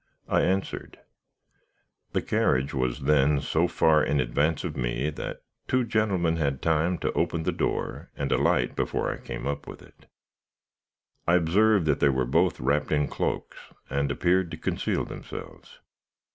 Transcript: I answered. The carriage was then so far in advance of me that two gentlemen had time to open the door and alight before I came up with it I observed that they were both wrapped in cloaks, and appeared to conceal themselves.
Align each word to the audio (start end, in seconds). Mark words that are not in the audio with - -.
I 0.27 0.41
answered. 0.41 0.97
The 2.13 2.23
carriage 2.23 2.73
was 2.73 3.01
then 3.01 3.39
so 3.39 3.67
far 3.67 4.03
in 4.03 4.19
advance 4.19 4.63
of 4.63 4.75
me 4.75 5.11
that 5.11 5.43
two 5.67 5.83
gentlemen 5.83 6.37
had 6.37 6.59
time 6.59 6.97
to 7.05 7.11
open 7.13 7.43
the 7.43 7.51
door 7.51 8.09
and 8.15 8.31
alight 8.31 8.75
before 8.75 9.13
I 9.13 9.17
came 9.17 9.45
up 9.45 9.67
with 9.67 9.83
it 9.83 10.07
I 11.27 11.35
observed 11.35 11.85
that 11.85 11.99
they 11.99 12.09
were 12.09 12.25
both 12.25 12.59
wrapped 12.59 12.91
in 12.91 13.07
cloaks, 13.09 13.59
and 13.91 14.09
appeared 14.09 14.49
to 14.49 14.57
conceal 14.57 15.05
themselves. 15.05 15.77